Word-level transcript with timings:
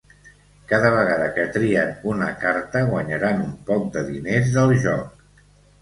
Cada 0.71 0.89
vegada 0.95 1.27
que 1.35 1.45
trien 1.59 1.93
una 2.13 2.31
carta 2.47 2.83
guanyaran 2.91 3.47
un 3.47 3.55
poc 3.71 3.89
de 3.99 4.07
diners 4.13 4.53
del 4.61 4.79
joc. 4.89 5.27